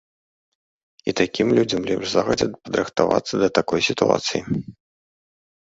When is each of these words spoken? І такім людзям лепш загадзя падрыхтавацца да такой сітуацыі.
І 1.11 1.13
такім 1.19 1.47
людзям 1.57 1.81
лепш 1.89 2.07
загадзя 2.13 2.47
падрыхтавацца 2.63 3.35
да 3.45 3.51
такой 3.59 3.79
сітуацыі. 3.89 4.41